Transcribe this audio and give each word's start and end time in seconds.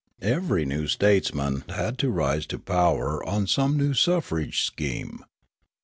Every 0.23 0.65
new 0.65 0.87
statesman 0.87 1.63
had 1.69 1.99
to 1.99 2.09
rise 2.09 2.47
to 2.47 2.57
power 2.57 3.23
on 3.23 3.45
some 3.45 3.77
new 3.77 3.93
suffrage 3.93 4.61
scheme. 4.63 5.23